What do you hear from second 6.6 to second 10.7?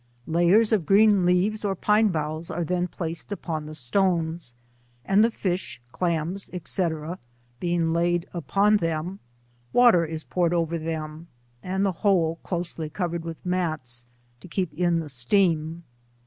&c. being laid upon them, water is poured